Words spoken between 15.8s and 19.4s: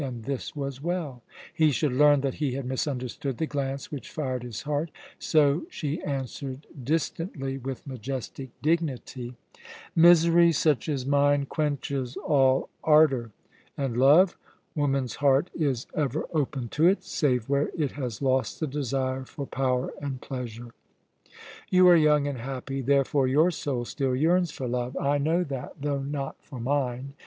ever open to it, save where it has lost the desire